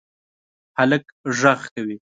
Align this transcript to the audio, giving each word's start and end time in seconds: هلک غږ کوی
هلک 0.77 1.05
غږ 1.39 1.61
کوی 1.73 1.97